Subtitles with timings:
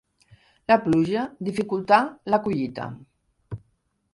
[0.71, 1.99] La pluja dificultà
[2.35, 2.89] la collita.